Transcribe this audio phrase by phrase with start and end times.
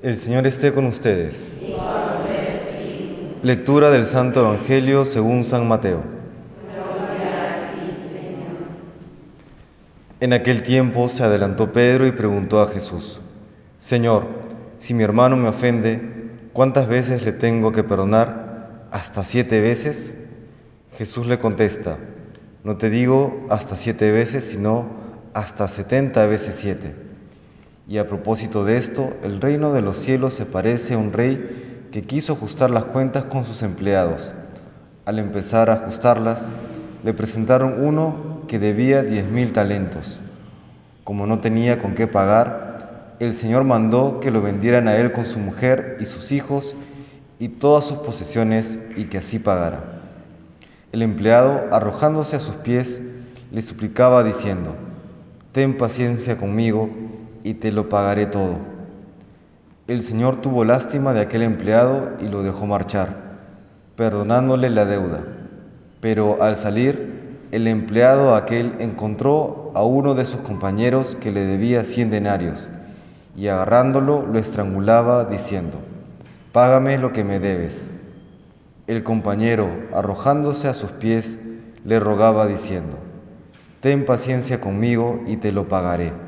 [0.00, 1.52] El Señor esté con ustedes.
[3.42, 6.04] Lectura del Santo Evangelio según San Mateo.
[10.20, 13.18] En aquel tiempo se adelantó Pedro y preguntó a Jesús,
[13.80, 14.28] Señor,
[14.78, 16.00] si mi hermano me ofende,
[16.52, 18.86] ¿cuántas veces le tengo que perdonar?
[18.92, 20.14] ¿Hasta siete veces?
[20.96, 21.98] Jesús le contesta,
[22.62, 24.86] no te digo hasta siete veces, sino
[25.34, 27.07] hasta setenta veces siete.
[27.88, 31.88] Y a propósito de esto, el reino de los cielos se parece a un rey
[31.90, 34.30] que quiso ajustar las cuentas con sus empleados.
[35.06, 36.50] Al empezar a ajustarlas,
[37.02, 40.20] le presentaron uno que debía diez mil talentos.
[41.02, 45.24] Como no tenía con qué pagar, el Señor mandó que lo vendieran a él con
[45.24, 46.76] su mujer y sus hijos
[47.38, 50.02] y todas sus posesiones y que así pagara.
[50.92, 53.00] El empleado, arrojándose a sus pies,
[53.50, 54.76] le suplicaba diciendo,
[55.52, 56.90] Ten paciencia conmigo
[57.48, 58.58] y te lo pagaré todo.
[59.86, 63.38] El Señor tuvo lástima de aquel empleado y lo dejó marchar,
[63.96, 65.20] perdonándole la deuda.
[66.02, 71.84] Pero al salir, el empleado aquel encontró a uno de sus compañeros que le debía
[71.84, 72.68] cien denarios,
[73.34, 75.78] y agarrándolo lo estrangulaba diciendo,
[76.52, 77.88] Págame lo que me debes.
[78.86, 81.38] El compañero, arrojándose a sus pies,
[81.86, 82.98] le rogaba diciendo,
[83.80, 86.27] Ten paciencia conmigo y te lo pagaré.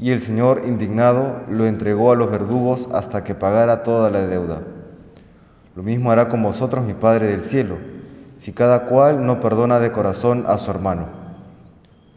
[0.00, 4.62] Y el Señor, indignado, lo entregó a los verdugos hasta que pagara toda la deuda.
[5.76, 7.76] Lo mismo hará con vosotros mi Padre del cielo,
[8.38, 11.06] si cada cual no perdona de corazón a su hermano.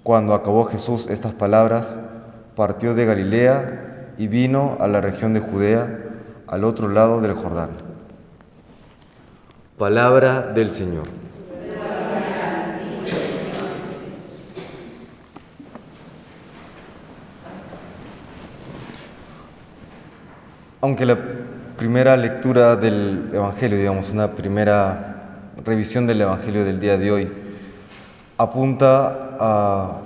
[0.01, 1.99] Cuando acabó Jesús estas palabras,
[2.55, 5.99] partió de Galilea y vino a la región de Judea,
[6.47, 7.71] al otro lado del Jordán.
[9.77, 11.07] Palabra del Señor.
[20.83, 21.17] Aunque la
[21.77, 27.31] primera lectura del Evangelio, digamos, una primera revisión del Evangelio del día de hoy,
[28.37, 30.01] apunta a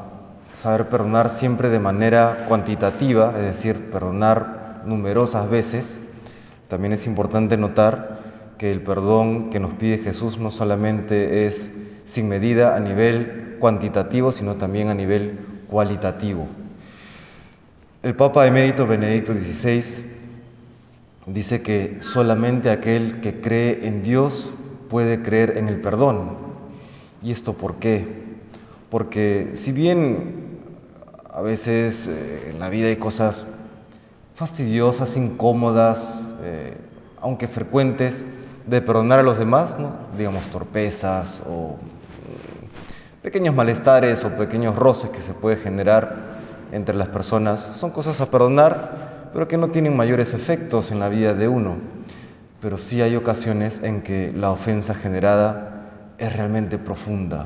[0.53, 5.99] saber perdonar siempre de manera cuantitativa, es decir, perdonar numerosas veces,
[6.67, 8.19] también es importante notar
[8.59, 11.71] que el perdón que nos pide Jesús no solamente es
[12.05, 15.39] sin medida a nivel cuantitativo, sino también a nivel
[15.71, 16.45] cualitativo.
[18.03, 20.16] El Papa emérito Benedicto XVI
[21.27, 24.53] dice que solamente aquel que cree en Dios
[24.89, 26.37] puede creer en el perdón.
[27.21, 28.07] ¿Y esto por qué?
[28.89, 30.47] Porque si bien
[31.31, 33.45] a veces eh, en la vida hay cosas
[34.35, 36.73] fastidiosas, incómodas, eh,
[37.21, 38.23] aunque frecuentes,
[38.65, 39.77] de perdonar a los demás,
[40.17, 46.37] digamos torpezas o mm, pequeños malestares o pequeños roces que se puede generar
[46.71, 51.09] entre las personas, son cosas a perdonar, pero que no tienen mayores efectos en la
[51.09, 51.75] vida de uno.
[52.59, 57.45] Pero sí hay ocasiones en que la ofensa generada es realmente profunda,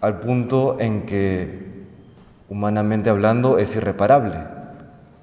[0.00, 1.84] al punto en que,
[2.48, 4.36] humanamente hablando, es irreparable.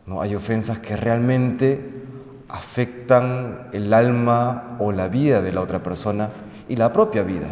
[0.05, 0.21] ¿no?
[0.21, 2.03] Hay ofensas que realmente
[2.49, 6.29] afectan el alma o la vida de la otra persona
[6.69, 7.47] y la propia vida.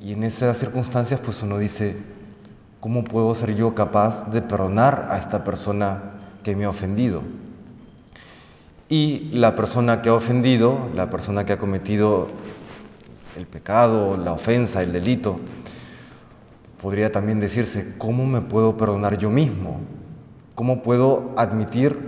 [0.00, 1.96] Y en esas circunstancias pues uno dice,
[2.80, 6.14] ¿cómo puedo ser yo capaz de perdonar a esta persona
[6.46, 7.22] que me ha ofendido?
[8.88, 12.28] Y la persona que ha ofendido, la persona que ha cometido
[13.36, 15.40] el pecado, la ofensa, el delito,
[16.80, 19.80] podría también decirse, ¿cómo me puedo perdonar yo mismo?
[20.54, 21.98] ¿Cómo puedo admitir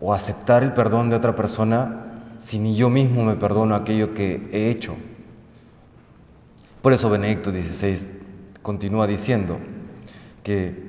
[0.00, 4.48] o aceptar el perdón de otra persona si ni yo mismo me perdono aquello que
[4.50, 4.96] he hecho.
[6.80, 7.98] Por eso Benedicto XVI
[8.62, 9.58] continúa diciendo
[10.42, 10.87] que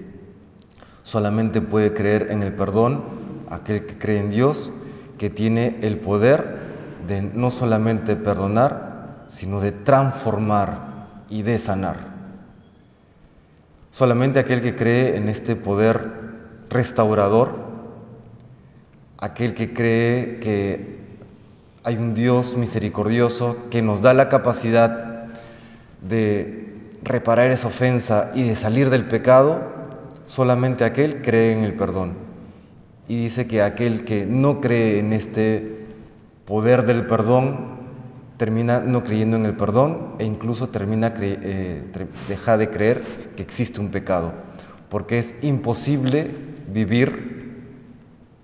[1.09, 3.03] solamente puede creer en el perdón
[3.49, 4.71] aquel que cree en Dios,
[5.17, 6.59] que tiene el poder
[7.07, 11.97] de no solamente perdonar, sino de transformar y de sanar.
[13.91, 16.11] Solamente aquel que cree en este poder
[16.69, 17.69] restaurador
[19.19, 20.99] aquel que cree que
[21.83, 25.25] hay un Dios misericordioso que nos da la capacidad
[26.01, 26.73] de
[27.03, 29.78] reparar esa ofensa y de salir del pecado,
[30.29, 32.13] solamente aquel cree en el perdón.
[33.07, 35.87] y dice que aquel que no cree en este
[36.45, 37.79] poder del perdón
[38.37, 41.81] termina no creyendo en el perdón e incluso termina eh,
[42.27, 43.01] deja de creer
[43.35, 44.31] que existe un pecado,
[44.89, 46.29] porque es imposible
[46.71, 47.65] vivir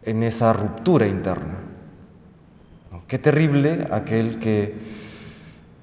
[0.02, 1.60] en esa ruptura interna.
[3.08, 4.74] Qué terrible aquel que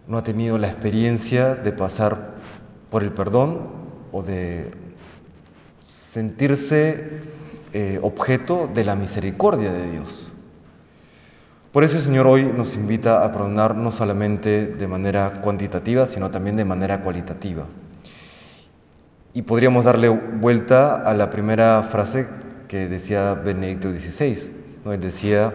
[0.08, 2.34] no ha tenido la experiencia de pasar
[2.90, 3.68] por el perdón
[4.10, 4.81] o de
[6.12, 7.22] sentirse
[7.72, 10.30] eh, objeto de la misericordia de Dios.
[11.72, 16.30] Por eso el Señor hoy nos invita a perdonar no solamente de manera cuantitativa, sino
[16.30, 17.64] también de manera cualitativa.
[19.32, 22.28] Y podríamos darle vuelta a la primera frase
[22.68, 24.52] que decía Benedicto XVI.
[24.84, 24.92] ¿no?
[24.92, 25.54] Él decía,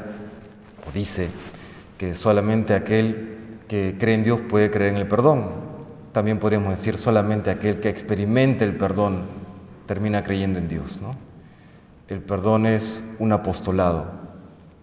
[0.89, 1.27] o dice,
[2.00, 5.51] que solamente aquel que cree en Dios puede creer en el perdón.
[6.13, 9.38] También podríamos decir, solamente aquel que experimente el perdón
[9.88, 11.00] termina creyendo en Dios.
[11.01, 11.16] ¿no?
[12.07, 14.06] El perdón es un apostolado,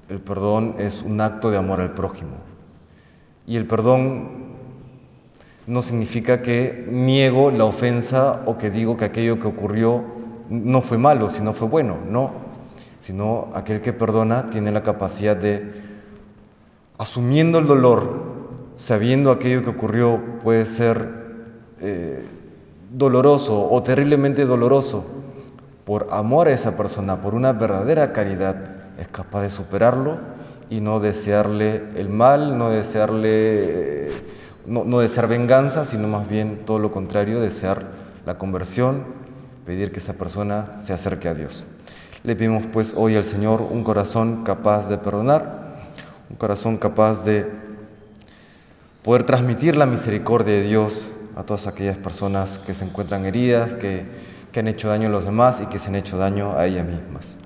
[0.08, 2.36] el perdón es un acto de amor al prójimo.
[3.46, 4.54] Y el perdón
[5.66, 10.02] no significa que niego la ofensa o que digo que aquello que ocurrió
[10.50, 12.32] no fue malo, sino fue bueno, no.
[13.00, 15.82] Sino aquel que perdona tiene la capacidad de,
[16.98, 18.22] asumiendo el dolor,
[18.76, 21.24] sabiendo aquello que ocurrió puede ser
[21.80, 22.24] eh,
[22.94, 25.04] doloroso o terriblemente doloroso,
[25.84, 28.56] por amor a esa persona, por una verdadera caridad,
[28.98, 30.18] es capaz de superarlo
[30.70, 34.10] y no desearle el mal, no desearle,
[34.66, 37.86] no, no desear venganza, sino más bien todo lo contrario, desear
[38.24, 39.04] la conversión,
[39.66, 41.66] pedir que esa persona se acerque a Dios.
[42.22, 45.74] Le pedimos pues hoy al Señor un corazón capaz de perdonar,
[46.30, 47.50] un corazón capaz de
[49.02, 54.04] poder transmitir la misericordia de Dios a todas aquellas personas que se encuentran heridas, que,
[54.52, 56.86] que han hecho daño a los demás y que se han hecho daño a ellas
[56.86, 57.36] mismas.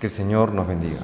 [0.00, 1.00] Que el Señor nos bendiga.